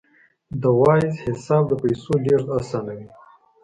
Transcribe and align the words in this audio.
د 0.61 0.63
وایز 0.81 1.13
حساب 1.25 1.63
د 1.67 1.71
پیسو 1.81 2.11
لیږد 2.23 2.47
اسانوي. 2.57 3.07